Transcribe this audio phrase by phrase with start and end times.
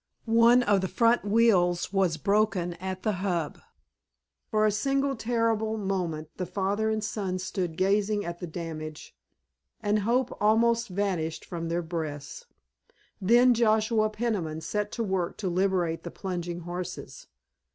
[0.25, 3.59] One of the front wheels was broken at the hub.
[4.49, 9.15] For a single terrible moment the father and son stood gazing at the damage,
[9.79, 12.47] and hope almost vanished from their breasts.
[13.21, 17.27] Then Joshua Peniman set to work to liberate the plunging horses.